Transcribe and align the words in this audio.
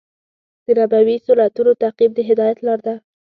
د 0.65 0.67
نبوي 0.77 1.15
سنتونو 1.25 1.71
تعقیب 1.81 2.11
د 2.15 2.19
هدایت 2.29 2.57
لار 2.65 2.79
دی. 2.85 2.95